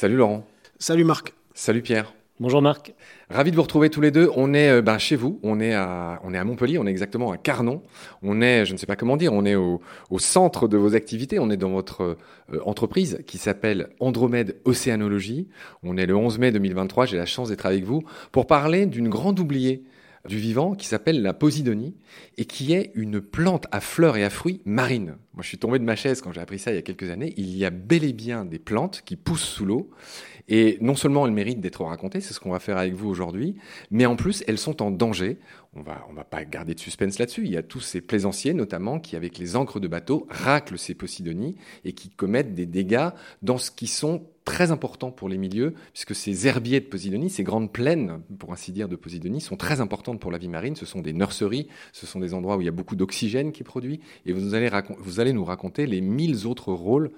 [0.00, 0.46] Salut Laurent.
[0.78, 1.34] Salut Marc.
[1.54, 2.14] Salut Pierre.
[2.38, 2.94] Bonjour Marc.
[3.30, 4.30] Ravi de vous retrouver tous les deux.
[4.36, 6.90] On est euh, ben, chez vous, on est, à, on est à Montpellier, on est
[6.90, 7.82] exactement à Carnon.
[8.22, 9.80] On est, je ne sais pas comment dire, on est au,
[10.18, 11.40] centre de vos activités.
[11.40, 12.16] On est dans votre
[12.52, 15.48] euh, entreprise qui s'appelle Andromède Océanologie.
[15.82, 17.06] On est le 11 mai 2023.
[17.06, 19.82] J'ai la chance d'être avec vous pour parler d'une grande oubliée
[20.26, 21.94] du vivant qui s'appelle la posidonie
[22.36, 25.16] et qui est une plante à fleurs et à fruits marines.
[25.34, 27.10] Moi, je suis tombé de ma chaise quand j'ai appris ça il y a quelques
[27.10, 27.34] années.
[27.36, 29.90] Il y a bel et bien des plantes qui poussent sous l'eau
[30.48, 33.56] et non seulement elles méritent d'être racontées, c'est ce qu'on va faire avec vous aujourd'hui,
[33.90, 35.38] mais en plus elles sont en danger.
[35.78, 37.44] On va, va pas garder de suspense là-dessus.
[37.44, 40.94] Il y a tous ces plaisanciers notamment qui, avec les encres de bateau, raclent ces
[40.94, 43.10] posidonies et qui commettent des dégâts
[43.42, 47.44] dans ce qui sont très importants pour les milieux, puisque ces herbiers de Posidonie, ces
[47.44, 50.74] grandes plaines, pour ainsi dire, de Posidonie, sont très importantes pour la vie marine.
[50.74, 53.62] Ce sont des nurseries, ce sont des endroits où il y a beaucoup d'oxygène qui
[53.62, 57.10] est produit, et vous allez nous raconter les mille autres rôles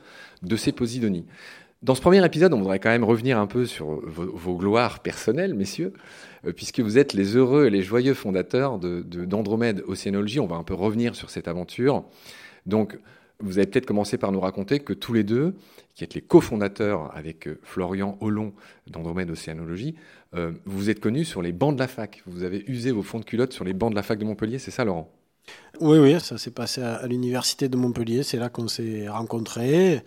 [0.42, 1.24] de ces Posidonies.
[1.82, 5.54] Dans ce premier épisode, on voudrait quand même revenir un peu sur vos, gloires personnelles,
[5.54, 5.94] messieurs,
[6.44, 10.40] euh, puisque vous êtes les heureux et les joyeux fondateurs d'Andromède de, Océanologie.
[10.40, 12.04] On va un peu revenir sur cette aventure.
[12.66, 12.98] Donc,
[13.38, 15.54] vous avez peut-être commencé par nous raconter que tous les deux,
[15.94, 18.52] qui êtes les cofondateurs avec euh, Florian Hollon
[18.86, 19.94] d'Andromède Océanologie,
[20.34, 22.22] euh, vous êtes connus sur les bancs de la fac.
[22.26, 24.58] Vous avez usé vos fonds de culotte sur les bancs de la fac de Montpellier,
[24.58, 25.10] c'est ça, Laurent?
[25.80, 28.22] Oui, oui, ça s'est passé à l'université de Montpellier.
[28.22, 30.02] C'est là qu'on s'est rencontrés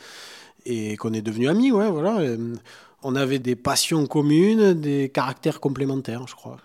[0.66, 1.72] et qu'on est devenus amis.
[1.72, 2.20] Ouais, voilà.
[2.20, 2.56] Euh,
[3.04, 6.58] on avait des passions communes, des caractères complémentaires, je crois.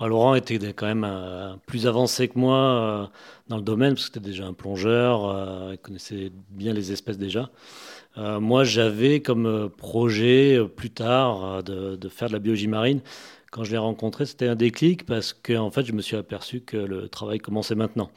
[0.00, 3.06] Laurent était quand même euh, plus avancé que moi euh,
[3.48, 7.50] dans le domaine, parce que c'était déjà un plongeur, il connaissait bien les espèces déjà.
[8.16, 13.00] moi, j'avais comme projet plus tard de, faire de la biologie marine.
[13.50, 16.60] Quand je l'ai rencontré, c'était un déclic parce qu'en en fait, je me suis aperçu
[16.60, 18.10] que le travail commençait maintenant.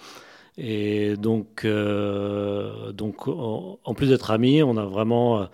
[0.57, 5.45] Et donc, euh, donc en, plus d'être amis, on a vraiment euh,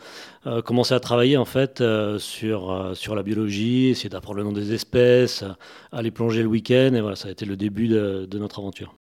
[0.48, 1.84] euh, commencé à travailler en fait
[2.18, 5.44] sur, sur la biologie, essayer d'apprendre le nom des espèces,
[5.92, 6.94] aller plonger le week-end.
[6.94, 8.96] Et voilà, ça a été le début de notre aventure.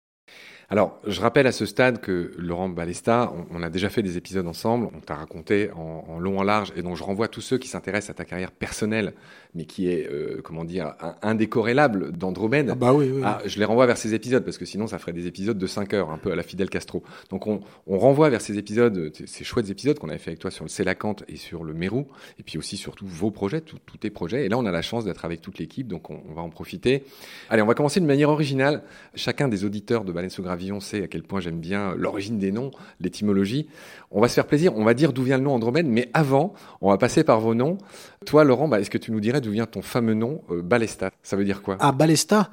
[0.69, 4.49] Alors, je rappelle à ce stade que Laurent Balesta, on, a déjà fait des épisodes
[4.49, 7.69] ensemble, on t'a raconté en, long, en large, et donc je renvoie tous ceux qui
[7.69, 9.15] s'intéressent à ta carrière personnelle,
[9.56, 12.69] mais qui est, euh, comment dire, indécorrélable d'Andromède.
[12.71, 13.22] Ah bah oui, oui.
[13.25, 15.67] Ah, je les renvoie vers ces épisodes, parce que sinon ça ferait des épisodes de
[15.67, 17.03] 5 heures, un peu à la Fidel Castro.
[17.31, 20.65] Donc on, renvoie vers ces épisodes, ces chouettes épisodes qu'on avait fait avec toi sur
[20.65, 22.06] le Célacante et sur le Mérou,
[22.39, 24.44] et puis aussi sur tous vos projets, tous tes projets.
[24.44, 27.05] Et là, on a la chance d'être avec toute l'équipe, donc on, va en profiter.
[27.49, 28.83] Allez, on va commencer de manière originale.
[29.15, 32.71] Chacun des auditeurs de Baleine Avion sait à quel point j'aime bien l'origine des noms,
[33.00, 33.69] l'étymologie.
[34.11, 36.55] On va se faire plaisir, on va dire d'où vient le nom Andromède, mais avant,
[36.81, 37.78] on va passer par vos noms.
[38.27, 41.10] Toi, Laurent, bah, est-ce que tu nous dirais d'où vient ton fameux nom euh, Balesta
[41.22, 41.76] Ça veut dire quoi?
[41.80, 42.50] Ah, Balesta,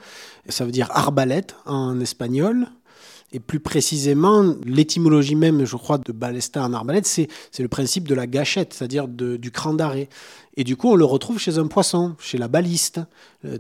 [0.47, 2.67] ça veut dire arbalète en espagnol.
[3.35, 7.27] Et plus précisément, l'étymologie même, je crois, de balesta en arbalète, c'est
[7.57, 10.07] le principe de la gâchette, c'est-à-dire du cran d'arrêt.
[10.55, 12.99] Et du coup, on le retrouve chez un poisson, chez la baliste,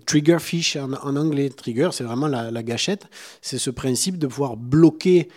[0.05, 1.49] trigger fish en, anglais.
[1.49, 3.07] Trigger, c'est vraiment la, la gâchette.
[3.41, 5.27] C'est ce principe de pouvoir bloquer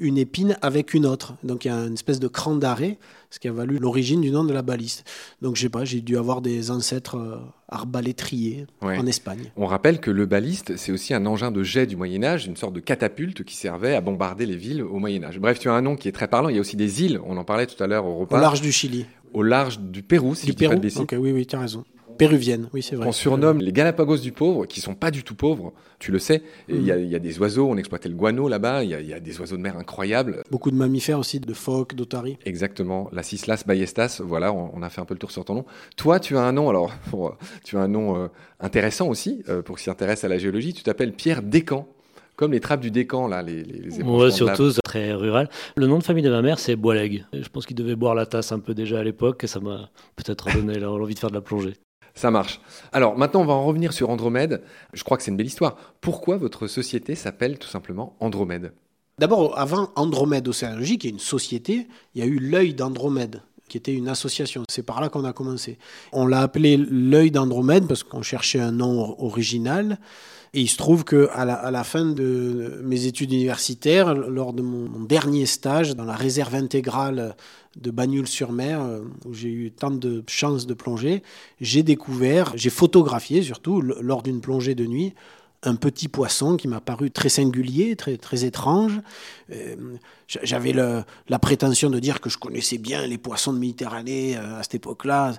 [0.00, 1.34] une épine avec une autre.
[1.42, 2.98] Donc il y a une espèce de cran d'arrêt,
[3.30, 5.04] ce qui a valu l'origine du nom de la baliste.
[5.40, 9.52] Donc je sais pas, j'ai dû avoir des ancêtres euh, arbalétriers en Espagne.
[9.56, 12.56] On rappelle que le baliste, c'est aussi un engin de jet du Moyen Âge, une
[12.56, 15.38] sorte de catapulte qui servait à bombarder les villes au Moyen Âge.
[15.38, 16.48] Bref, tu as un nom qui est très parlant.
[16.48, 18.38] Il y a aussi des îles, on en parlait tout à l'heure au repas.
[18.38, 19.06] Au large du Chili.
[19.32, 20.74] Au large du Pérou, si du Pérou.
[20.74, 21.84] ok, oui, oui, tu as raison
[22.20, 23.06] péruvienne, oui, c'est vrai.
[23.06, 26.42] On surnomme les Galapagos du pauvre, qui sont pas du tout pauvres, tu le sais.
[26.68, 29.14] Il y, a, y, a des oiseaux, on exploitait le guano là-bas, il y, y,
[29.14, 30.42] a des oiseaux de mer incroyables.
[30.50, 32.36] Beaucoup de mammifères aussi, de phoques, d'otaries.
[32.44, 35.64] Exactement, la Cislas ballestas, voilà, on, a fait un peu le tour sur ton nom.
[35.96, 36.92] Toi, tu as un nom, alors,
[37.64, 38.28] tu as un nom euh,
[38.60, 41.88] intéressant aussi, euh, pour qui s'intéresse à la géologie, tu t'appelles Pierre Descamps
[42.36, 45.50] comme les trappes du décan, là, les, les, Ouais, surtout, c'est très rural.
[45.76, 47.26] Le nom de famille de ma mère, c'est Boileg.
[47.34, 49.90] Je pense qu'il devait boire la tasse un peu déjà à l'époque, et ça m'a
[50.16, 51.74] peut-être donné l'envie de faire de la plongée.
[52.14, 52.60] Ça marche.
[52.92, 54.62] Alors maintenant, on va en revenir sur Andromède.
[54.92, 55.76] Je crois que c'est une belle histoire.
[56.00, 58.72] Pourquoi votre société s'appelle tout simplement Andromède?
[59.18, 63.78] D'abord, avant Andromède Océanologie, qui est une société, il y a eu l'œil d'Andromède qui
[63.78, 64.64] était une association.
[64.68, 65.78] C'est par là qu'on a commencé.
[66.12, 69.98] On l'a appelé l'œil d'Andromède parce qu'on cherchait un nom original.
[70.52, 71.04] Et il se trouve
[71.44, 76.16] la, à la fin de mes études universitaires, lors de mon, dernier stage dans la
[76.16, 77.36] réserve intégrale
[77.80, 81.22] de Bagnoul-sur-Mer, euh, où j'ai eu tant de chance de plonger,
[81.60, 85.14] j'ai découvert, j'ai photographié surtout, lors d'une plongée de nuit,
[85.62, 89.00] un petit poisson qui m'a paru très singulier, très, très étrange.
[89.52, 89.76] Euh,
[90.26, 94.62] j'avais la prétention de dire que je connaissais bien les poissons de Méditerranée euh, à
[94.62, 95.34] cette époque-là.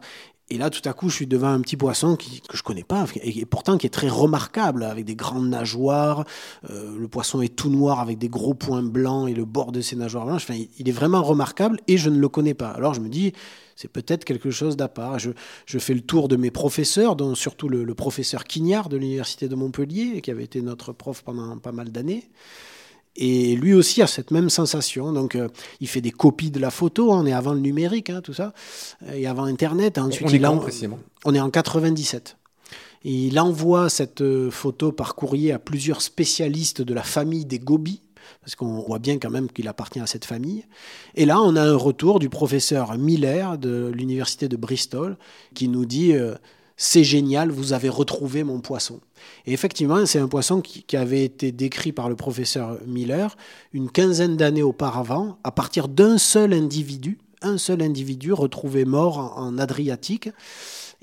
[0.52, 2.84] Et là, tout à coup, je suis devant un petit poisson qui, que je connais
[2.84, 6.26] pas, et, pourtant qui est très remarquable, avec des grandes nageoires.
[6.70, 9.80] Euh, le poisson est tout noir avec des gros points blancs et le bord de
[9.80, 10.48] ses nageoires blanches.
[10.78, 12.68] Il est vraiment remarquable et je ne le connais pas.
[12.68, 13.32] Alors je me dis,
[13.82, 15.18] c'est peut-être quelque chose d'à part.
[15.18, 15.32] Je,
[15.66, 19.48] je, fais le tour de mes professeurs, dont surtout le, le professeur Quignard de l'Université
[19.48, 22.30] de Montpellier, qui avait été notre prof pendant pas mal d'années.
[23.16, 25.12] Et lui aussi a cette même sensation.
[25.12, 25.50] Donc, euh,
[25.80, 27.12] il fait des copies de la photo.
[27.12, 27.22] Hein.
[27.24, 28.54] On est avant le numérique, hein, tout ça,
[29.14, 29.98] et avant Internet.
[29.98, 32.38] Ensuite, on est quand, précisément On est en 97.
[33.04, 38.02] il envoie cette euh, photo par courrier à plusieurs spécialistes de la famille des Gobi,
[38.42, 40.66] parce qu'on voit bien quand même qu'il appartient à cette famille.
[41.16, 45.18] Et là, on a un retour du professeur Miller de l'université de Bristol
[45.54, 46.36] qui nous dit euh,
[46.84, 49.02] c'est génial, vous avez retrouvé mon poisson.
[49.46, 53.38] Et effectivement, c'est un poisson qui, avait été décrit par le professeur Miller
[53.72, 59.60] une quinzaine d'années auparavant, à partir d'un seul individu, un seul individu retrouvé mort en,
[59.60, 60.30] Adriatique.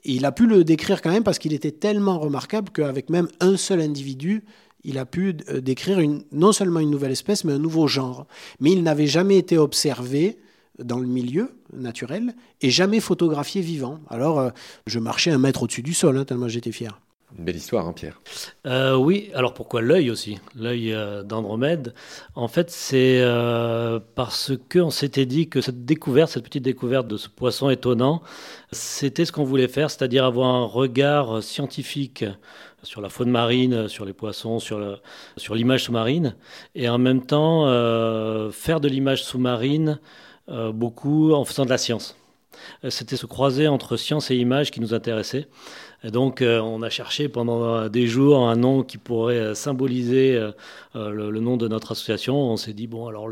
[0.02, 3.56] Il a pu le décrire quand même parce qu'il était tellement remarquable qu'avec même un
[3.56, 4.42] seul individu,
[4.84, 5.98] il a pu euh, décrire
[6.32, 8.26] non seulement une nouvelle espèce, mais un nouveau genre.
[8.60, 10.38] Mais il n'avait jamais été observé
[10.78, 14.00] dans le milieu naturel et jamais photographié vivant.
[14.08, 14.50] Alors, euh,
[14.86, 17.00] je marchais un mètre au-dessus du sol, hein, tellement j'étais fier.
[17.36, 18.20] Une belle histoire, hein, Pierre.
[18.66, 20.38] Euh, oui, alors pourquoi l'œil aussi?
[20.56, 21.92] L'œil euh, d'Andromède.
[22.34, 23.22] En fait, c'est
[24.14, 28.22] parce qu'on s'était dit que cette découverte, cette petite découverte de ce poisson étonnant,
[28.72, 32.24] c'était ce qu'on voulait faire, c'est-à-dire avoir un regard scientifique
[32.82, 35.00] sur la faune marine, sur les poissons, sur,
[35.36, 36.36] sur l'image sous-marine,
[36.74, 37.64] et en même temps
[38.52, 39.98] faire de l'image sous-marine
[40.50, 42.16] euh, beaucoup en faisant de la science.
[42.82, 45.46] Euh, c'était se croiser entre science et image qui nous intéressait.
[46.04, 50.40] Et donc, euh, on a cherché pendant des jours un nom qui pourrait symboliser
[50.94, 52.36] le, nom de notre association.
[52.36, 53.28] On s'est dit, bon, alors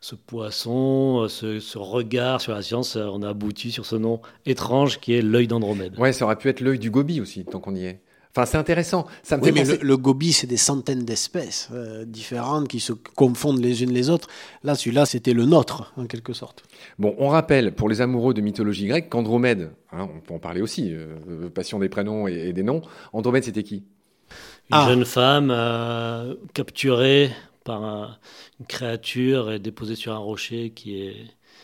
[0.00, 4.98] ce poisson, ce, ce, regard sur la science, on a abouti sur ce nom étrange
[4.98, 5.98] qui est l'œil d'Andromède.
[5.98, 8.00] Ouais, ça aurait pu être l'œil du Gobi aussi, tant qu'on y est.
[8.30, 9.06] Enfin, c'est intéressant.
[9.22, 13.82] Ça me mais le, gobi, c'est des centaines d'espèces euh, différentes qui se confondent les
[13.82, 14.28] unes les autres.
[14.62, 16.62] Là, celui-là, c'était le nôtre, en quelque sorte.
[16.98, 20.60] Bon, on rappelle, pour les amoureux de mythologie grecque, qu'Andromède, hein, on peut en parler
[20.60, 22.82] aussi, euh, passion des prénoms et, des noms,
[23.12, 23.84] Andromède, c'était qui?
[24.70, 24.86] Une ah.
[24.88, 27.30] jeune femme euh, capturée
[27.64, 28.18] par
[28.60, 31.16] une créature et déposée sur un rocher qui est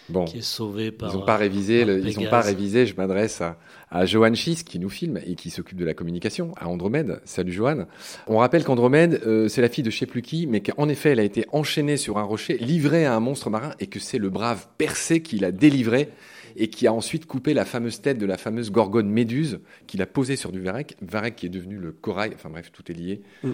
[0.08, 1.10] Bon, qui est sauvé par.
[1.10, 1.80] Ils n'ont pas révisé.
[1.82, 2.86] ils n'ont pas révisé.
[2.86, 3.56] Je m'adresse à,
[3.90, 7.20] à Johan Schiss qui nous filme et qui s'occupe de la communication à Andromède.
[7.24, 7.86] Salut Johan.
[8.26, 11.10] On rappelle qu'Andromède, euh, c'est la fille de je sais plus qui, mais qu'en effet,
[11.10, 14.18] elle a été enchaînée sur un rocher, livrée à un monstre marin, et que c'est
[14.18, 16.10] le brave Persée qui l'a délivrée
[16.56, 20.06] et qui a ensuite coupé la fameuse tête de la fameuse gorgone méduse qu'il a
[20.06, 22.32] posée sur du varech, varech qui est devenu le corail.
[22.34, 23.22] Enfin bref, tout est lié.
[23.42, 23.52] Mm.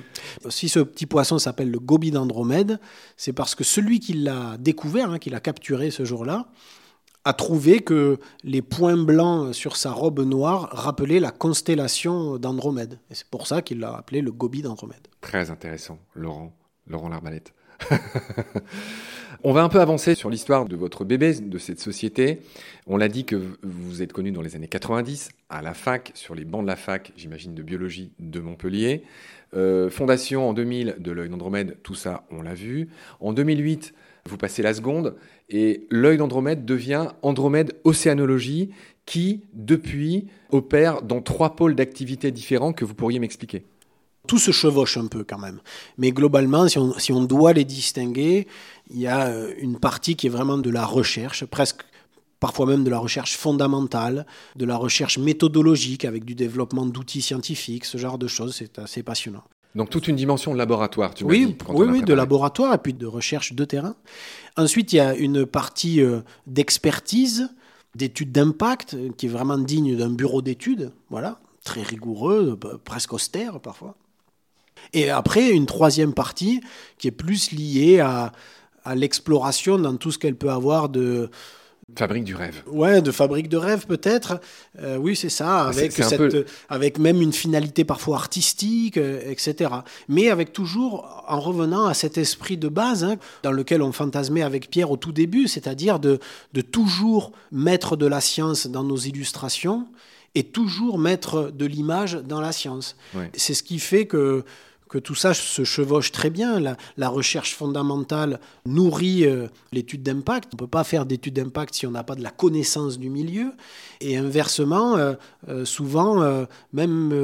[0.48, 2.78] Si ce petit poisson s'appelle le gobi d'Andromède,
[3.16, 6.48] c'est parce que celui qui l'a découvert, hein, qui l'a capturé ce jour-là,
[7.24, 12.98] a trouvé que les points blancs sur sa robe noire rappelaient la constellation d'Andromède.
[13.10, 15.06] Et c'est pour ça qu'il l'a appelé le gobi d'Andromède.
[15.20, 16.56] Très intéressant, Laurent,
[16.86, 17.52] Laurent Larbalette.
[19.42, 22.40] On va un peu avancer sur l'histoire de votre bébé, de cette société.
[22.86, 26.34] On l'a dit que vous êtes connu dans les années 90 à la fac, sur
[26.34, 29.02] les bancs de la fac, j'imagine, de biologie de Montpellier.
[29.56, 32.90] Euh, fondation en 2000 de l'œil d'Andromède, tout ça, on l'a vu.
[33.20, 33.94] En 2008,
[34.26, 35.16] vous passez la seconde
[35.48, 38.68] et l'œil d'Andromède devient Andromède Océanologie
[39.06, 43.64] qui, depuis, opère dans trois pôles d'activité différents que vous pourriez m'expliquer.
[44.26, 45.60] Tout se chevauche un peu quand même.
[45.98, 48.46] Mais globalement, si on, doit les distinguer,
[48.90, 51.82] il y a euh, une partie qui est vraiment de la recherche, presque
[52.38, 57.84] parfois même de la recherche fondamentale, de la recherche méthodologique avec du développement d'outils scientifiques,
[57.84, 59.44] ce genre de choses, c'est assez passionnant.
[59.74, 62.92] Donc toute une dimension de laboratoire, tu oui, dit, Oui, oui, de laboratoire et puis
[62.92, 63.94] de recherche de terrain.
[64.56, 67.50] Ensuite, il y a une partie euh, d'expertise,
[67.94, 73.94] d'études d'impact, qui est vraiment digne d'un bureau d'études, voilà, très rigoureux, presque austère parfois.
[74.92, 76.60] Et après, une troisième partie
[76.98, 78.32] qui est plus liée à,
[78.84, 81.30] à l'exploration dans tout ce qu'elle peut avoir de,
[81.96, 82.62] Fabrique du rêve.
[82.66, 84.40] Ouais, de fabrique de rêve peut-être.
[84.80, 89.70] Euh, oui, c'est ça, avec, cette, avec même une finalité parfois artistique, euh, etc.
[90.08, 94.42] Mais avec toujours, en revenant à cet esprit de base, hein, dans lequel on fantasmait
[94.42, 96.18] avec Pierre au tout début, c'est-à-dire de,
[96.52, 99.86] de toujours mettre de la science dans nos illustrations
[100.34, 102.96] et toujours mettre de l'image dans la science.
[103.34, 104.44] C'est ce qui fait que
[104.90, 106.60] que tout ça se chevauche très bien.
[106.96, 110.50] La, recherche fondamentale nourrit euh, l'étude d'impact.
[110.52, 113.08] On ne peut pas faire d'étude d'impact si on n'a pas de la connaissance du
[113.08, 113.52] milieu.
[114.00, 115.14] Et inversement, euh,
[115.48, 117.14] euh, souvent, même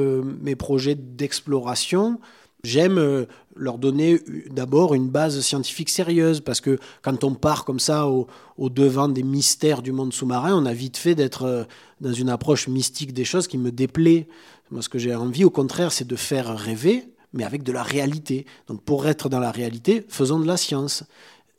[0.41, 2.19] mes projets d'exploration,
[2.63, 4.19] J'aime leur donner
[4.49, 9.21] d'abord une base scientifique sérieuse, parce que quand on part comme ça au, devant des
[9.23, 11.67] mystères du monde sous-marin, on a vite fait d'être
[12.01, 14.27] dans une approche mystique des choses qui me déplaît.
[14.71, 17.83] Moi, ce que j'ai envie, au contraire, c'est de faire rêver, mais avec de la
[17.83, 18.45] réalité.
[18.67, 21.03] Donc pour être dans la réalité, faisons de la science.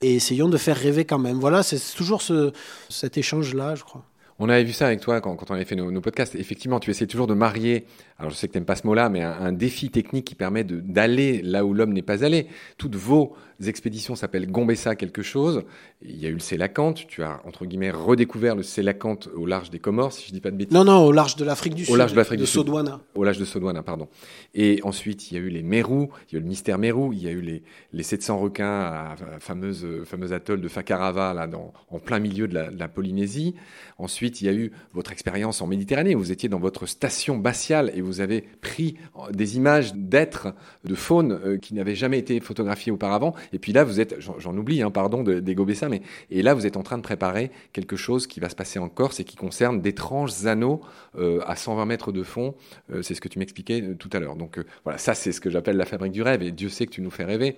[0.00, 1.38] Et essayons de faire rêver quand même.
[1.38, 2.52] Voilà, c'est toujours ce,
[2.88, 4.04] cet échange-là, je crois.
[4.38, 6.36] On avait vu ça avec toi quand, on avait fait nos, podcasts.
[6.36, 7.86] Effectivement, tu essaies toujours de marier,
[8.18, 10.34] alors je sais que tu n'aimes pas ce mot-là, mais un, un, défi technique qui
[10.34, 12.48] permet d'aller là où l'homme n'est pas allé.
[12.76, 15.62] Toutes vos expéditions s'appellent Gombessa quelque chose.
[16.02, 17.06] Il y a eu le Sélacanthe.
[17.08, 20.50] Tu as, entre guillemets, redécouvert le Sélacanthe au large des Comores, si je dis pas
[20.50, 20.74] de bêtises.
[20.74, 21.96] Non, non, au large de l'Afrique du au Sud.
[21.96, 23.00] Large de l'Afrique du Sodouana.
[23.14, 24.08] Au large de Sodouana, pardon.
[24.54, 27.12] Et ensuite, il y a eu les Mérous, il y a eu le mystère Mérou,
[27.12, 31.34] il y a eu les, les 700 requins à la fameuse, fameuse atoll de Fakarava,
[31.34, 33.54] là, dans, en plein milieu de la, de la Polynésie.
[33.98, 36.14] Ensuite, il y a eu votre expérience en Méditerranée.
[36.14, 38.96] Vous étiez dans votre station batiale et vous avez pris
[39.32, 43.34] des images d'êtres, de faune euh, qui n'avaient jamais été photographiées auparavant.
[43.52, 46.66] Et puis là, vous êtes, j'en oublie, hein, pardon, des Gobessa, mais et là, vous
[46.66, 49.36] êtes en train de préparer quelque chose qui va se passer en Corse et qui
[49.36, 50.80] concerne d'étranges anneaux
[51.16, 52.54] euh, à 120 mètres de fond.
[52.92, 54.36] Euh, c'est ce que tu m'expliquais tout à l'heure.
[54.36, 56.42] Donc voilà, ça, c'est ce que j'appelle la fabrique du rêve.
[56.42, 57.56] Et Dieu sait que tu nous fais rêver.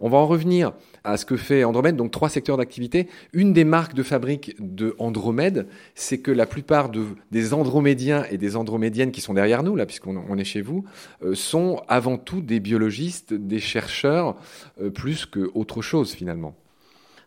[0.00, 0.72] On va en revenir
[1.04, 1.96] à ce que fait Andromède.
[1.96, 3.08] Donc trois secteurs d'activité.
[3.32, 8.38] Une des marques de fabrique de Andromède, c'est que la plupart de, des andromédiens et
[8.38, 10.84] des andromédiennes qui sont derrière nous, là, puisqu'on est chez vous,
[11.22, 14.36] euh, sont avant tout des biologistes, des chercheurs,
[14.80, 16.54] euh, plus qu'autre chose finalement.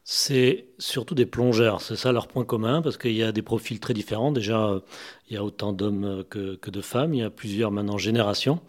[0.03, 3.80] C'est surtout des plongeurs, c'est ça leur point commun, parce qu'il y a des profils
[3.80, 4.32] très différents.
[4.32, 4.82] Déjà,
[5.30, 8.62] il y a autant d'hommes que, de femmes, il y a plusieurs maintenant générations.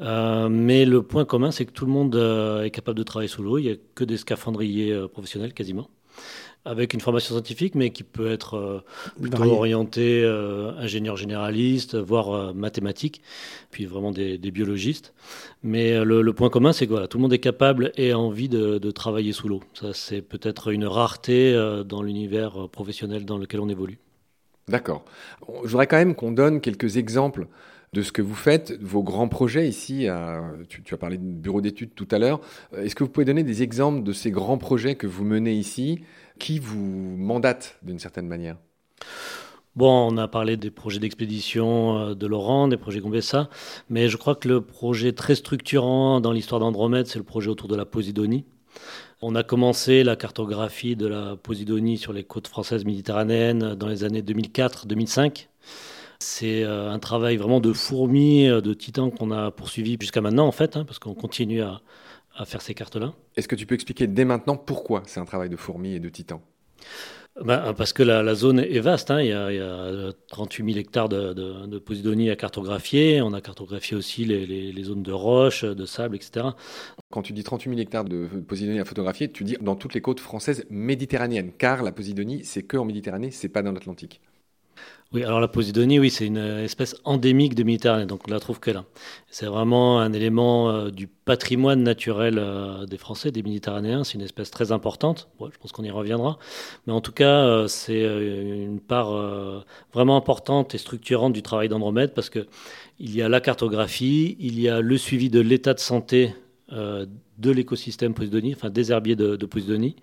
[0.00, 2.16] Euh, mais le point commun, c'est que tout le monde
[2.64, 3.56] est capable de travailler sous l'eau.
[3.56, 5.88] Il n'y a que des scaphandriers professionnels quasiment
[6.68, 8.84] avec une formation scientifique, mais qui peut être euh,
[9.20, 13.22] plutôt orienté euh, ingénieur généraliste, voire euh, mathématique,
[13.70, 15.14] puis vraiment des, biologistes.
[15.62, 18.48] Mais le, point commun, c'est que voilà, tout le monde est capable et a envie
[18.48, 19.60] de, de travailler sous l'eau.
[19.74, 21.54] Ça, c'est peut-être une rareté
[21.86, 23.98] dans l'univers professionnel dans lequel on évolue.
[24.68, 25.04] D'accord.
[25.64, 27.46] Je voudrais quand même qu'on donne quelques exemples
[27.92, 30.06] de ce que vous faites, vos grands projets ici.
[30.68, 32.40] tu, tu, as parlé de bureau d'études tout à l'heure.
[32.76, 36.00] Est-ce que vous pouvez donner des exemples de ces grands projets que vous menez ici
[36.38, 38.56] qui vous mandate d'une certaine manière
[39.76, 43.48] Bon, on a parlé des projets d'expédition euh, de Laurent, des projets Gombessa,
[43.88, 47.68] mais je crois que le projet très structurant dans l'histoire d'Andromède, c'est le projet autour
[47.68, 48.44] de la Posidonie.
[49.22, 54.02] On a commencé la cartographie de la Posidonie sur les côtes françaises méditerranéennes dans les
[54.02, 55.46] années 2004-2005.
[56.18, 60.48] C'est euh, un travail vraiment de fourmi, euh, de titan qu'on a poursuivi jusqu'à maintenant
[60.48, 61.80] en fait, hein, parce qu'on continue à,
[62.38, 63.12] à faire ces cartes-là.
[63.36, 66.08] Est-ce que tu peux expliquer dès maintenant pourquoi c'est un travail de fourmi et de
[66.08, 66.40] titan?
[67.44, 69.20] Ben, parce que la, zone est vaste, hein.
[69.20, 73.22] il, y a, 38 000 hectares de, de, Posidonie à cartographier.
[73.22, 76.46] On a cartographié aussi les, zones de roches, de sable, etc.
[77.10, 80.00] Quand tu dis 38 000 hectares de Posidonie à photographier, tu dis dans toutes les
[80.00, 84.20] côtes françaises méditerranéennes, car la Posidonie, c'est que en Méditerranée, c'est pas dans l'Atlantique.
[85.10, 88.60] Oui, alors la Posidonie, oui, c'est une espèce endémique de Méditerranée, donc on la trouve
[88.60, 88.84] que là.
[89.30, 94.04] C'est vraiment un élément euh, du patrimoine naturel euh, des Français, des Méditerranéens.
[94.04, 95.30] C'est une espèce très importante.
[95.40, 96.38] je pense qu'on y reviendra.
[96.86, 102.12] Mais en tout cas, euh, c'est une part vraiment importante et structurante du travail d'Andromède
[102.12, 102.46] parce que
[102.98, 106.47] il y a la cartographie, il y a le suivi de l'état de santé euh,
[106.70, 109.96] de l'écosystème Posidonie, enfin des herbiers de, Posidonie.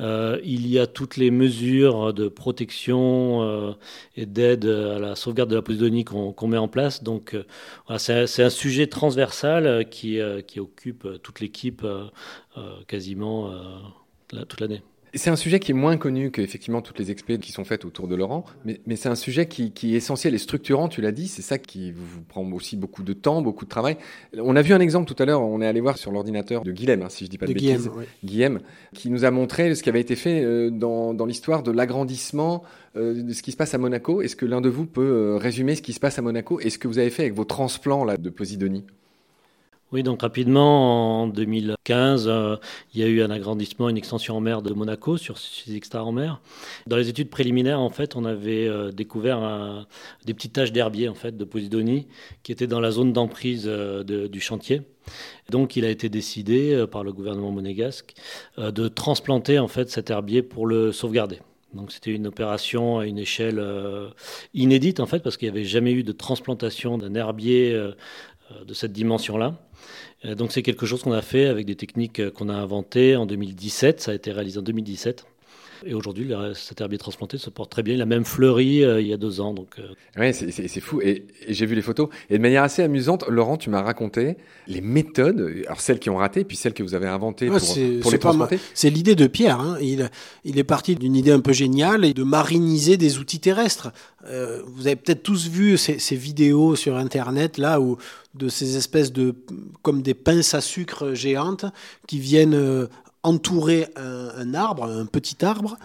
[0.00, 3.72] Euh, il y a toutes les mesures de protection euh,
[4.16, 7.02] et d'aide à la sauvegarde de la Posidonie qu'on met en place.
[7.02, 7.36] Donc
[7.98, 10.20] c'est un sujet transversal qui
[10.58, 11.86] occupe toute l'équipe
[12.86, 13.50] quasiment
[14.28, 14.82] toute l'année.
[15.16, 18.06] C'est un sujet qui est moins connu qu'effectivement toutes les expéditions qui sont faites autour
[18.06, 21.12] de Laurent, mais, mais c'est un sujet qui, qui, est essentiel et structurant, tu l'as
[21.12, 23.96] dit, c'est ça qui vous prend aussi beaucoup de temps, beaucoup de travail.
[24.38, 26.72] On a vu un exemple tout à l'heure, on est allé voir sur l'ordinateur de
[26.72, 27.90] Guilhem, hein, si je dis pas de, bêtises,
[28.24, 28.60] Guilhem,
[28.94, 32.62] qui nous a montré ce qui avait été fait euh, dans, dans l'histoire de l'agrandissement
[32.96, 34.22] euh, de ce qui se passe à Monaco.
[34.22, 36.70] Est-ce que l'un de vous peut euh, résumer ce qui se passe à Monaco et
[36.70, 38.84] ce que vous avez fait avec vos transplants là, de Posidonie
[39.92, 42.56] oui, donc rapidement, en 2015, euh,
[42.92, 46.08] il y a eu un agrandissement, une extension en mer de Monaco sur 6 hectares
[46.08, 46.40] en mer.
[46.88, 49.86] Dans les études préliminaires, en fait, on avait euh, découvert
[50.24, 52.08] des petites taches d'herbier en fait, de Posidonie
[52.42, 54.82] qui étaient dans la zone d'emprise euh, du chantier.
[55.50, 58.14] Donc, il a été décidé par le gouvernement monégasque
[58.58, 61.38] de transplanter en fait cet herbier pour le sauvegarder.
[61.74, 63.62] Donc c'était une opération à une échelle
[64.54, 67.78] inédite en fait parce qu'il n'y avait jamais eu de transplantation d'un herbier
[68.64, 69.54] de cette dimension-là.
[70.24, 73.16] Euh, donc c'est quelque chose qu'on a fait avec des techniques euh, qu'on a inventées
[73.16, 75.26] en 2017, ça a été réalisé en 2017.
[75.84, 77.94] Et aujourd'hui, cet herbier transplanté se porte très bien.
[77.94, 79.52] Il a même fleuri euh, il y a deux ans.
[79.52, 80.20] Donc, euh.
[80.20, 81.00] Ouais, c'est fou.
[81.00, 82.08] Et, j'ai vu les photos.
[82.30, 86.16] Et de manière assez amusante, Laurent, tu m'as raconté les méthodes, alors celles qui ont
[86.16, 87.58] raté, puis celles que vous avez inventées pour,
[88.02, 88.58] pour les transplanter.
[88.74, 89.60] C'est l'idée de Pierre.
[89.60, 89.78] Hein.
[89.80, 90.08] Il,
[90.44, 93.92] il est parti d'une idée un peu géniale de mariniser des outils terrestres.
[94.28, 97.96] Euh, vous avez peut-être tous vu ces, ces, vidéos sur Internet là où
[98.34, 99.34] de ces espèces de
[99.82, 101.66] comme des pinces à sucre géantes
[102.06, 102.88] qui viennent
[103.26, 105.76] entourer un, arbre, un petit arbre,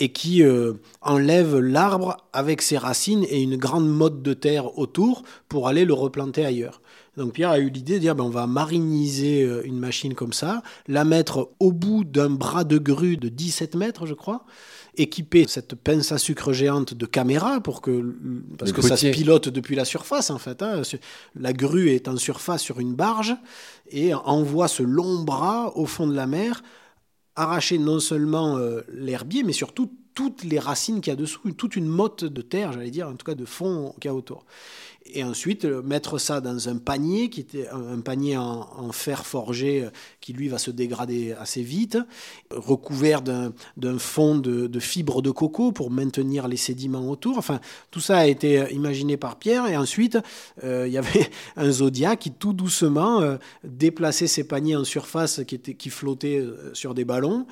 [0.00, 5.24] et qui euh, enlève l'arbre avec ses racines et une grande motte de terre autour
[5.48, 6.80] pour aller le replanter ailleurs.
[7.16, 10.32] Donc Pierre a eu l'idée de dire ben, on va mariniser euh, une machine comme
[10.32, 14.44] ça, la mettre au bout d'un bras de grue de 17 mètres, je crois,
[14.96, 18.14] équiper cette pince à sucre géante de caméra pour que
[18.56, 20.62] parce que ça se pilote depuis la surface en fait.
[20.62, 20.82] Hein.
[21.34, 23.36] La grue est en surface sur une barge
[23.90, 26.62] et envoie ce long bras au fond de la mer
[27.38, 31.76] arracher non seulement euh, l'herbier mais surtout toutes les racines qu'il y a dessous, toute
[31.76, 34.44] une motte de terre, j'allais dire, en tout cas de fond qu'il y a autour
[35.14, 39.84] et ensuite euh, mettre ça dans un panier qui était un panier en, fer forgé
[39.84, 41.98] euh, qui lui va se dégrader assez vite,
[42.50, 47.38] recouvert d'un fond de, fibres de coco pour maintenir les sédiments autour.
[47.38, 47.60] Enfin,
[47.90, 50.18] tout ça a été euh, imaginé par Pierre et ensuite
[50.62, 55.74] il y avait un Zodiac qui tout doucement déplaçait ses paniers en surface qui, était,
[55.74, 57.46] qui flottaient sur des ballons,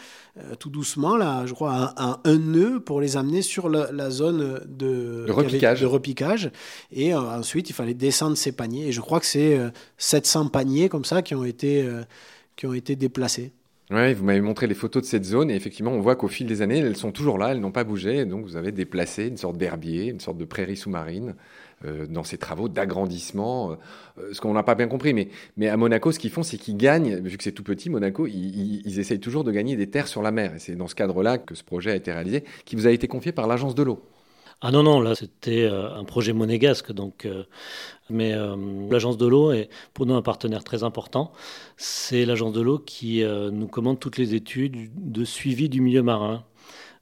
[0.58, 5.26] tout doucement là, je crois un, un, nœud pour les amener sur la, zone de,
[5.28, 5.80] repiquage.
[5.80, 6.50] de repiquage
[6.92, 7.12] et
[7.46, 8.88] ensuite, il fallait descendre ces paniers.
[8.88, 9.56] Et je crois que c'est
[9.98, 12.02] 700 euh, paniers comme ça qui ont été, euh,
[12.56, 13.52] qui ont été déplacés.
[13.92, 16.48] Oui, vous m'avez montré les photos de cette zone et effectivement, on voit qu'au fil
[16.48, 18.24] des années, elles sont toujours là, elles n'ont pas bougé.
[18.24, 21.36] donc, vous avez déplacé une sorte d'herbier, une sorte de prairie sous-marine
[21.84, 23.76] euh, dans ces travaux d'agrandissement.
[24.32, 27.20] ce qu'on n'a pas bien compris, mais, à Monaco, ce qu'ils font, c'est qu'ils gagnent,
[27.20, 30.20] vu que c'est tout petit, Monaco, ils, ils, essayent toujours de gagner des terres sur
[30.20, 30.56] la mer.
[30.56, 33.06] Et c'est dans ce cadre-là que ce projet a été réalisé, qui vous a été
[33.06, 34.02] confié par l'Agence de l'eau.
[34.62, 36.90] Ah non, non, là c'était euh, un projet monégasque.
[36.92, 37.44] Donc, euh,
[38.08, 38.56] mais euh,
[38.90, 41.32] l'agence de l'eau est pour nous un partenaire très important.
[41.76, 46.44] C'est l'agence de l'eau qui nous commande toutes les études de suivi du milieu marin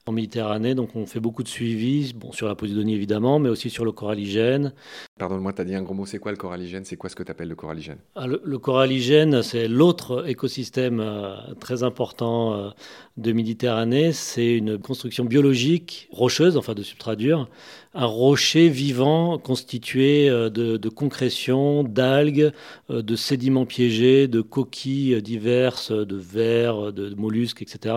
[0.07, 0.75] en Méditerranée.
[0.75, 3.91] Donc on fait beaucoup de suivi, bon, sur la posidonie évidemment, mais aussi sur le
[3.91, 4.73] coralligène.
[5.17, 7.23] Pardonne-moi, tu as dit un gros mot, c'est quoi le coralligène C'est quoi ce que
[7.23, 12.69] tu appelles le coralligène ah, le, coralligène, c'est l'autre écosystème euh, très important euh,
[13.17, 14.11] de Méditerranée.
[14.11, 17.49] C'est une construction biologique rocheuse, enfin de substrat dur,
[17.95, 22.51] un rocher vivant constitué euh, de, de concrétions, d'algues,
[22.89, 27.95] de sédiments piégés, de coquilles diverses, de vers, de mollusques, etc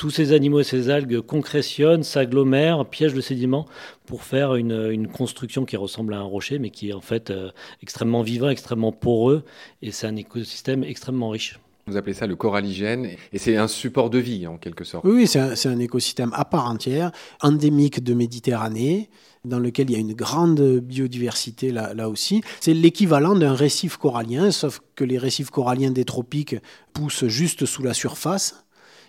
[0.00, 3.66] tous ces animaux et ces algues concrétionnent, s'agglomèrent, piègent le sédiment
[4.06, 7.50] pour faire une, construction qui ressemble à un rocher, mais qui est en fait euh,
[7.82, 9.42] extrêmement vivant, extrêmement poreux,
[9.82, 11.60] et c'est un écosystème extrêmement riche.
[11.86, 15.04] Vous appelez ça le coralligène, et c'est un support de vie en quelque sorte.
[15.04, 19.10] Oui, c'est un, un, écosystème à part entière, endémique de Méditerranée,
[19.44, 22.40] dans lequel il y a une grande biodiversité là, là aussi.
[22.60, 26.56] C'est l'équivalent d'un récif corallien, sauf que les récifs coralliens des tropiques
[26.94, 28.64] poussent juste sous la surface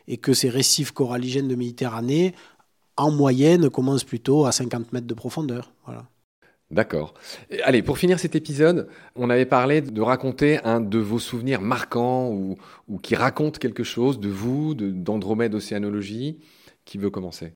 [0.07, 2.33] et que ces récifs coralligènes de Méditerranée,
[2.97, 5.73] en moyenne, commencent plutôt à 50 mètres de profondeur.
[5.85, 6.05] Voilà.
[6.71, 7.13] D'accord.
[7.63, 12.29] Allez, pour finir cet épisode, on avait parlé de raconter un de vos souvenirs marquants
[12.29, 16.39] ou, ou qui raconte quelque chose de vous, d'Andromède Océanologie.
[16.85, 17.53] Qui veut commencer?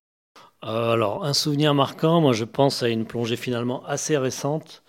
[0.63, 4.83] Euh, Alors, un souvenir marquant, moi je pense à une plongée finalement assez récente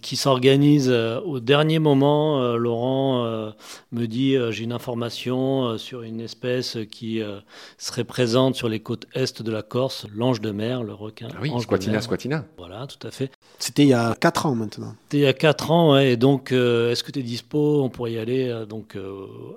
[0.00, 2.40] qui s'organise euh, au dernier moment.
[2.40, 3.50] Euh, Laurent euh,
[3.92, 7.20] me dit j'ai une information sur une espèce qui
[7.78, 11.28] serait présente sur les côtes est de la Corse, l'ange de mer, le requin.
[11.32, 12.44] Ah oui, Squatina, Squatina.
[12.56, 13.30] Voilà, tout à fait.
[13.58, 14.94] C'était il y a 4 ans maintenant.
[15.04, 17.82] C'était il y a 4 ans, ouais, et donc est-ce que tu es dispo?
[17.82, 18.64] On pourrait y aller.
[18.68, 18.96] donc,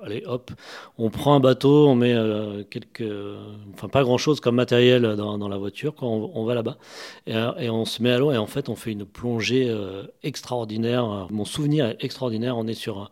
[0.04, 0.52] allez, hop,
[0.98, 2.16] on prend un bateau, on met
[2.70, 3.10] quelques.
[3.76, 6.78] Enfin, pas grand-chose comme matériel dans, la voiture quand on, va là-bas.
[7.28, 9.74] Et, et, on se met à l'eau, et en fait, on fait une plongée
[10.34, 11.28] extraordinaire.
[11.30, 12.58] Mon souvenir est extraordinaire.
[12.58, 13.10] On est sur un,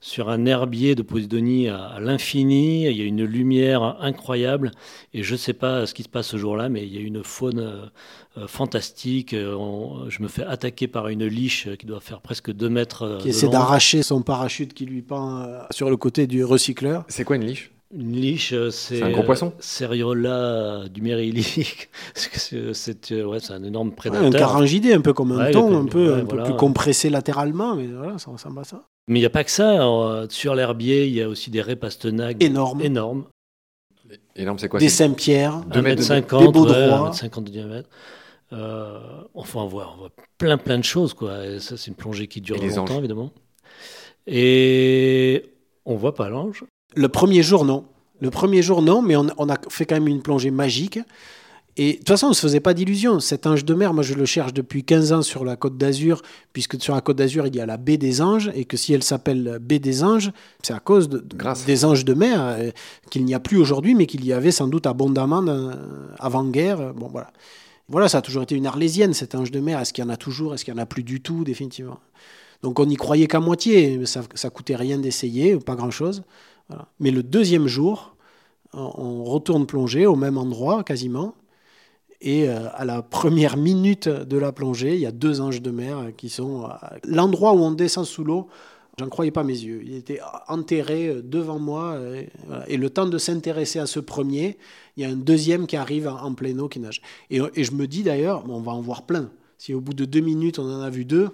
[0.00, 2.86] sur un herbier de Posidonie à, l'infini.
[2.86, 4.70] Il y a une lumière incroyable.
[5.12, 7.02] Et je ne sais pas ce qui se passe ce jour-là, mais il y a
[7.02, 7.90] une faune
[8.38, 9.32] euh, fantastique.
[9.32, 13.02] je me fais attaquer par une liche qui doit faire presque 2 mètres.
[13.02, 17.04] Euh, qui essaie d'arracher son parachute qui lui pend euh, sur le côté du recycleur.
[17.08, 17.70] C'est quoi une liche?
[17.94, 19.52] Une liche, c'est un gros poisson.
[19.60, 21.90] Seriola du Mérilyque.
[22.14, 24.26] c'est ouais, un énorme prédateur.
[24.26, 27.86] un carangidé, un peu comme un thon, un peu, un peu plus compressé latéralement, mais
[27.86, 28.84] voilà, ça ressemble à ça.
[29.08, 30.26] Mais il n'y a pas que ça.
[30.30, 32.80] sur l'herbier, il y a aussi des répastenagues énormes.
[32.80, 33.24] énormes.
[34.36, 37.12] Énorme, c'est quoi Des Saint-Pierre, 2 mètres 50, des beaux droits.
[37.12, 37.88] 50 de diamètre.
[38.52, 38.98] Euh,
[39.34, 41.14] enfin, on voit, on voit plein plein de choses.
[41.14, 41.46] Quoi.
[41.46, 43.30] Et ça, c'est une plongée qui dure longtemps, évidemment.
[44.26, 45.50] Et
[45.84, 46.64] on voit pas l'ange.
[46.94, 47.84] Le premier jour, non.
[48.20, 51.00] Le premier jour, non, mais on, on a fait quand même une plongée magique.
[51.78, 53.18] Et de toute façon, on ne se faisait pas d'illusions.
[53.18, 56.20] Cet ange de mer, moi, je le cherche depuis 15 ans sur la côte d'Azur,
[56.52, 58.92] puisque sur la côte d'Azur, il y a la baie des anges, et que si
[58.92, 61.64] elle s'appelle baie des anges, c'est à cause de, Grâce.
[61.64, 62.70] des anges de mer, euh,
[63.10, 65.72] qu'il n'y a plus aujourd'hui, mais qu'il y avait sans doute abondamment euh,
[66.18, 66.92] avant-guerre.
[66.92, 67.30] Bon, voilà.
[67.88, 69.80] Voilà, ça a toujours été une arlésienne, cet ange de mer.
[69.80, 70.54] Est-ce qu'il y en a toujours?
[70.54, 72.00] Est-ce qu'il n'y en a plus du tout, définitivement?
[72.62, 73.96] Donc on n'y croyait qu'à moitié.
[73.98, 76.22] mais Ça, ça coûtait rien d'essayer, pas grand-chose.
[77.00, 78.16] Mais le deuxième jour,
[78.72, 81.34] on retourne plonger au même endroit, quasiment.
[82.22, 85.72] Et euh, à la première minute de la plongée, il y a deux anges de
[85.72, 88.46] mer euh, qui sont à l'endroit où on descend sous l'eau.
[88.98, 89.82] J'en croyais pas mes yeux.
[89.84, 91.98] Il était enterré euh, devant moi.
[92.68, 94.56] Et, le temps de s'intéresser à ce premier,
[94.96, 97.02] il y a un deuxième qui arrive en, pleine eau qui nage.
[97.28, 99.28] Et, je me dis d'ailleurs, on va en voir plein.
[99.58, 101.30] Si au bout de deux minutes on en a vu deux,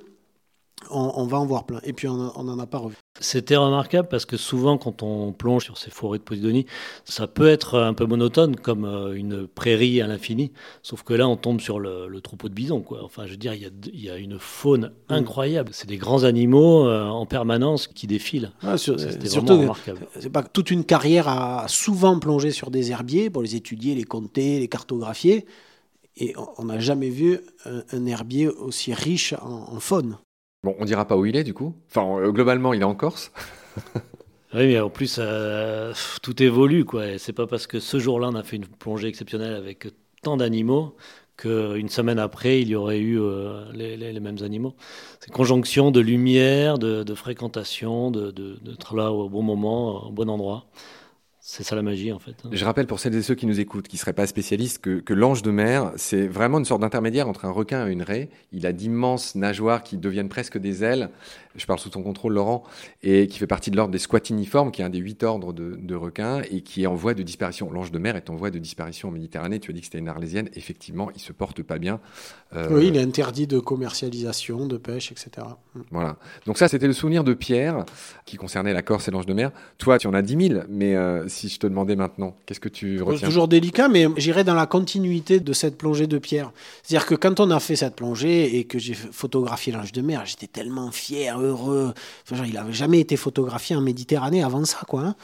[0.91, 1.81] on, on va en voir plein.
[1.85, 2.97] Et puis on n'en a pas revu.
[3.21, 6.67] C'était remarquable parce que souvent, quand on plonge sur ces forêts de Posidonie,
[7.05, 10.53] ça peut être un peu monotone, comme euh, une prairie à l'infini.
[10.83, 12.81] Sauf que là, on tombe sur le, le troupeau de bisons.
[12.81, 13.01] Quoi.
[13.03, 15.71] Enfin, je veux dire, il y a, il y a une faune incroyable.
[15.73, 18.53] C'est des grands animaux euh, en permanence qui défilent.
[18.63, 20.01] Ah, sur- C'était surtout, vraiment remarquable.
[20.21, 23.97] c'est pas que toute une carrière à souvent plonger sur des herbiers pour les étudier,
[23.97, 25.45] les compter, les cartographier.
[26.17, 30.19] Et on- on n'a jamais vu un, un herbier aussi riche en, en faune.
[30.63, 31.75] Bon, on dira pas où il est du coup.
[31.89, 33.33] Enfin, euh, globalement, il est en Corse.
[34.55, 35.93] Oui, mais en plus, euh,
[36.23, 36.85] tout évolue.
[36.87, 37.19] quoi.
[37.19, 39.89] C'est pas parce que ce jour-là, on a fait une plongée exceptionnelle avec
[40.23, 40.97] tant d'animaux
[41.37, 44.75] qu'une semaine après, il y aurait eu euh, les, mêmes animaux.
[45.21, 50.11] C'est conjonction de lumière, de, de fréquentation, de- de- d'être là au bon moment, au
[50.13, 50.67] bon endroit.
[51.51, 52.33] C'est ça la magie, en fait.
[52.45, 52.51] hein.
[52.53, 55.01] Je rappelle pour celles et ceux qui nous écoutent, qui ne seraient pas spécialistes, que,
[55.01, 58.29] que l'ange de mer, c'est vraiment une sorte d'intermédiaire entre un requin et une raie.
[58.53, 61.09] Il a d'immenses nageoires qui deviennent presque des ailes.
[61.59, 62.63] Je parle sous ton contrôle, Laurent,
[63.03, 65.77] et qui fait partie de l'ordre des squatiniformes, qui est un des huit ordres de,
[65.81, 67.71] de requins et qui est en voie de disparition.
[67.71, 69.59] L'ange de mer est en voie de disparition en Méditerranée.
[69.61, 70.49] Tu as dit que c'était une arlésienne.
[70.55, 72.01] Effectivement, il se porte pas bien.
[72.55, 75.47] Euh, Oui, il est interdit de commercialisation, de pêche, etc.
[75.91, 76.17] Voilà.
[76.47, 77.85] Donc ça, c'était le souvenir de Pierre
[78.25, 79.51] qui concernait la Corse et l'ange de mer.
[79.79, 82.69] Toi, tu en as 10 000, mais euh, si je te demandais maintenant, qu'est-ce que
[82.69, 83.29] tu C'est retiens?
[83.29, 86.53] toujours délicat, mais j'irai dans la continuité de cette plongée de pierre.
[86.83, 90.23] C'est-à-dire que quand on a fait cette plongée et que j'ai photographié l'ange de mer,
[90.27, 91.39] j'étais tellement fier,
[92.47, 95.03] il n'avait jamais été photographié en Méditerranée avant ça, quoi.
[95.03, 95.15] hein.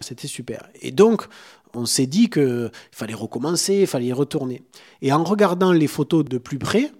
[0.00, 0.68] C'était super.
[0.80, 1.26] Et donc,
[1.74, 4.62] on s'est dit qu'il fallait recommencer, il fallait y retourner.
[5.02, 6.92] Et en regardant les photos de plus près,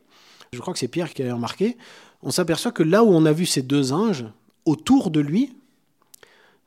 [0.52, 1.76] je crois que c'est Pierre qui avait remarqué,
[2.22, 4.24] on s'aperçoit que là où on a vu ces deux anges,
[4.64, 5.54] autour de lui,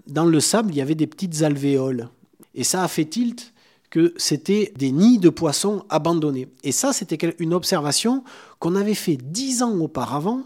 [0.05, 2.09] dans le sable, il y avait des petites alvéoles.
[2.55, 3.53] Et ça a fait tilt
[3.89, 6.47] que c'était des nids de poissons abandonnés.
[6.63, 8.23] Et ça, c'était une observation
[8.59, 10.43] qu'on avait fait dix ans auparavant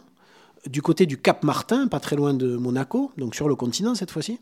[0.67, 4.11] du côté du Cap Martin, pas très loin de Monaco, donc sur le continent cette
[4.11, 4.39] fois-ci.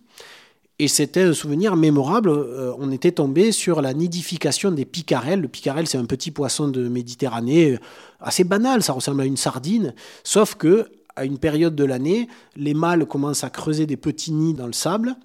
[0.82, 2.30] Et c'était un souvenir mémorable.
[2.30, 5.42] Euh, on était tombé sur la nidification des picarelles.
[5.42, 7.80] Le picarelle, c'est un petit poisson de Méditerranée, euh,
[8.22, 12.74] assez banal, ça ressemble à une sardine, sauf que à une période de l'année, les
[12.74, 15.18] mâles commencent à creuser des petits nids dans le sable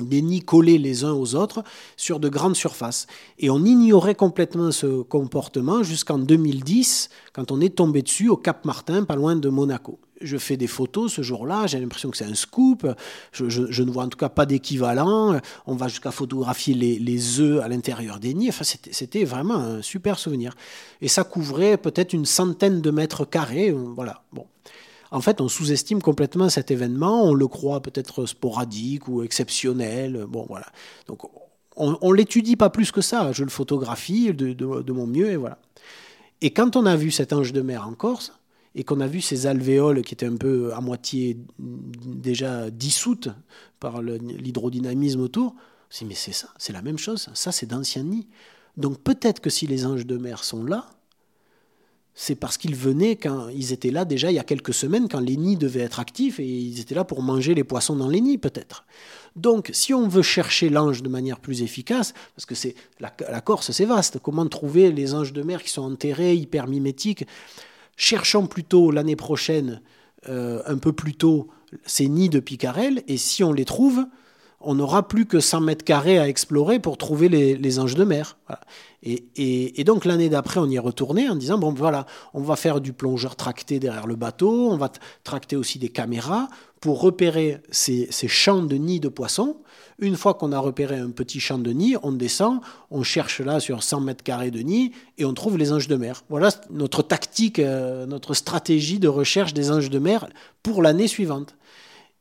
[0.00, 1.62] des nids collés les uns aux autres
[1.96, 3.06] sur de grandes surfaces.
[3.38, 8.64] Et on ignorait complètement ce comportement jusqu'en 2010, quand on est tombé dessus au Cap
[8.64, 9.98] Martin, pas loin de Monaco.
[10.20, 12.86] Je fais des photos ce jour-là, j'ai l'impression que c'est un scoop,
[13.32, 17.62] je, ne vois en tout cas pas d'équivalent, on va jusqu'à photographier les, les œufs
[17.62, 20.54] à l'intérieur des nids, enfin, c'était vraiment un super souvenir.
[21.00, 24.46] Et ça couvrait peut-être une centaine de mètres carrés, voilà, bon.
[25.10, 30.26] En fait, on sous-estime complètement cet événement, on le croit peut-être sporadique ou exceptionnel.
[30.28, 30.66] Bon, voilà.
[31.06, 31.24] Donc,
[31.76, 33.32] on, on l'étudie pas plus que ça.
[33.32, 35.56] Je le photographie de, de- de mon mieux et voilà.
[36.42, 38.32] Et quand on a vu cet ange de mer en Corse
[38.78, 43.28] et qu'on a vu ces alvéoles qui étaient un peu à moitié déjà dissoutes
[43.80, 47.28] par l'hydrodynamisme autour, on s'est dit, mais c'est ça, c'est la même chose.
[47.34, 48.28] Ça, c'est d'anciens nids.
[48.76, 50.86] Donc peut-être que si les anges de mer sont là,
[52.14, 55.20] c'est parce qu'ils venaient quand ils étaient là déjà il y a quelques semaines, quand
[55.20, 58.20] les nids devaient être actifs et ils étaient là pour manger les poissons dans les
[58.20, 58.84] nids peut-être.
[59.34, 63.72] Donc si on veut chercher l'ange de manière plus efficace, parce que c'est la Corse
[63.72, 67.24] c'est vaste, comment trouver les anges de mer qui sont enterrés, hyper mimétiques,
[67.98, 69.82] cherchons plutôt l'année prochaine,
[70.28, 71.48] euh, un peu plus tôt,
[71.84, 74.06] ces nids de picarelles et si on les trouve,
[74.60, 78.38] on n'aura plus que 100 mètres carrés à explorer pour trouver les, anges de mer.
[79.04, 82.80] Et, donc l'année d'après, on y est retourné en disant, bon voilà, on va faire
[82.80, 84.90] du plongeur tracté derrière le bateau, on va
[85.22, 86.48] tracter aussi des caméras
[86.80, 89.56] pour repérer ces, champs de nids de poissons.
[89.98, 92.60] Une fois qu'on a repéré un petit champ de nid, on descend,
[92.90, 95.96] on cherche là sur 100 mètres carrés de nid et on trouve les anges de
[95.96, 96.24] mer.
[96.28, 100.28] Voilà notre tactique, euh, notre stratégie de recherche des anges de mer
[100.62, 101.56] pour l'année suivante.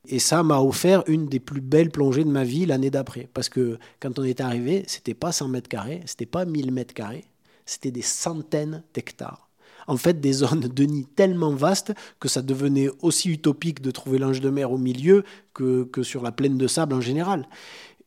[0.08, 3.30] Et ça m'a offert une des plus belles plongées de ma vie l'année d'après.
[3.34, 6.94] Parce que quand on est arrivé, c'était pas 100 mètres carrés, c'était pas 1000 mètres
[6.94, 7.26] carrés,
[7.66, 9.47] c'était des centaines d'hectares.
[9.88, 14.20] En fait, des zones de nid tellement vastes que ça devenait aussi utopique de trouver
[14.20, 15.24] l'ange de mer au milieu
[15.54, 17.48] que, que sur la plaine de sable en général.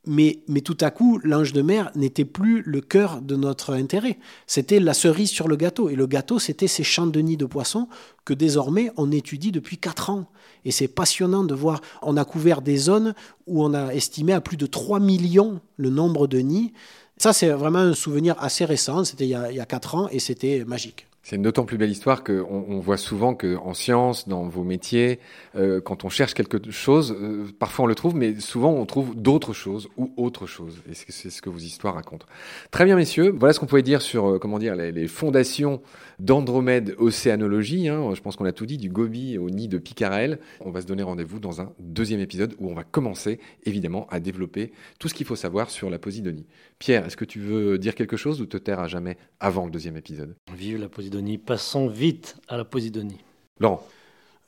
[0.06, 4.18] Mais, mais, tout à coup, l'ange de mer n'était plus le cœur de notre intérêt.
[4.46, 5.90] C'était la cerise sur le gâteau.
[5.90, 7.86] Et le gâteau, c'était ces champs de nids de poissons
[8.24, 10.26] que désormais on étudie depuis 4 ans.
[10.64, 13.14] Et c'est passionnant de voir, on a couvert des zones
[13.46, 16.72] où on a estimé à plus de 3 millions le nombre de nids.
[17.18, 20.18] Ça, c'est vraiment un souvenir assez récent, c'était il, il, y a 4 ans et
[20.18, 21.09] c'était magique.
[21.22, 25.20] C'est une d'autant plus belle histoire qu'on on voit souvent qu'en science, dans vos métiers,
[25.54, 29.14] euh, quand on cherche quelque chose, euh, parfois on le trouve, mais souvent on trouve
[29.14, 30.80] d'autres choses ou autre chose.
[30.90, 32.26] Et c'est ce que vos histoires racontent.
[32.70, 33.35] Très bien, messieurs.
[33.37, 35.83] Voilà ce qu'on pouvait dire sur, euh, comment dire, les, les fondations
[36.18, 37.88] d'Andromède Océanologie.
[37.88, 38.14] Hein.
[38.14, 40.38] Je pense qu'on a tout dit, du Gobi au nid de Picarel.
[40.61, 44.20] On va se donner rendez-vous dans un deuxième épisode où on va commencer, évidemment, à
[44.20, 46.46] développer tout ce qu'il faut savoir sur la Posidonie.
[46.78, 49.70] Pierre, est-ce que tu veux dire quelque chose ou te taire à jamais avant le
[49.70, 50.35] deuxième épisode?
[50.56, 51.11] Vive la Posidonie.
[51.38, 53.18] Passons vite à la Posidonie.
[53.59, 53.87] Laurent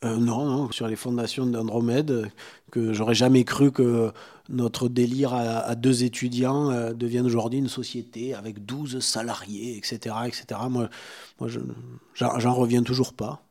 [0.04, 2.28] euh, non, non, sur les fondations d'Andromède,
[2.72, 4.10] que j'aurais jamais cru que
[4.48, 10.16] notre délire à, deux étudiants euh, devienne aujourd'hui une société avec 12 salariés, etc.
[10.26, 10.60] etc.
[10.68, 10.88] Moi,
[11.38, 11.48] moi
[12.14, 13.44] j'en reviens toujours pas.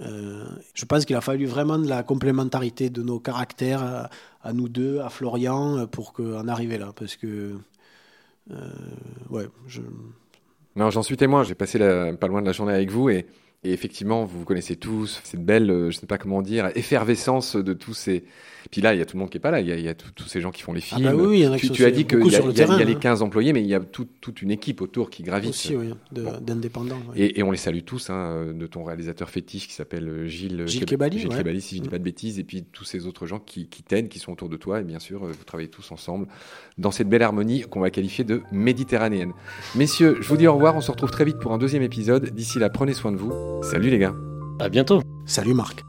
[0.00, 4.10] Euh, je pense qu'il a fallu vraiment de la complémentarité de nos caractères à,
[4.42, 6.92] à nous deux, à Florian, pour en arriver là.
[6.96, 7.56] Parce que,
[9.30, 9.82] ouais, je...
[10.76, 11.42] Non, j'en suis témoin.
[11.42, 11.78] J'ai passé
[12.20, 13.26] pas loin de la journée avec vous et
[13.64, 16.70] et effectivement, vous vous connaissez tous, cette belle, euh, je ne sais pas comment dire,
[16.76, 18.24] effervescence de tous ces.
[18.70, 19.60] Puis là, il y a tout le monde qui est pas là.
[19.60, 21.06] Il y a, il y a tous ces gens qui font les films.
[21.06, 22.56] Ah bah oui, il y en a tu, tu as dit qu'il y, a, il
[22.56, 25.22] y, a les 15 employés, mais il y a tout, toute une équipe autour qui
[25.22, 25.50] gravite.
[25.50, 26.98] Aussi, oui, d'indépendants.
[27.06, 27.12] Bon.
[27.14, 30.84] Et, et, on les salue tous, hein, de ton réalisateur fétiche qui s'appelle Gilles, Gilles
[30.84, 31.38] Kebali, Gilles ouais.
[31.38, 33.68] Kebali, si je ne dis pas de bêtises, et puis tous ces autres gens qui,
[33.68, 34.80] qui t'aident, qui sont autour de toi.
[34.80, 36.26] Et bien sûr, vous travaillez tous ensemble
[36.76, 39.32] dans cette belle harmonie qu'on va qualifier de méditerranéenne.
[39.76, 40.76] Messieurs, je vous dis au revoir.
[40.76, 42.30] On se retrouve très vite pour un deuxième épisode.
[42.30, 43.32] D'ici là, prenez soin de vous.
[43.62, 44.14] Salut les gars.
[44.60, 45.02] À bientôt.
[45.26, 45.84] Salut Marc.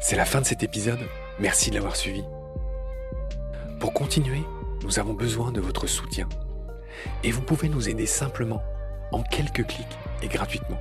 [0.00, 1.00] C'est la fin de cet épisode.
[1.38, 2.22] Merci de l'avoir suivi.
[3.80, 4.42] Pour continuer,
[4.84, 6.28] nous avons besoin de votre soutien.
[7.24, 8.62] Et vous pouvez nous aider simplement,
[9.10, 10.78] en quelques clics et gratuitement.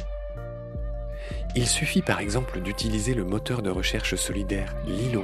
[1.56, 5.23] Il suffit par exemple d'utiliser le moteur de recherche solidaire Lilo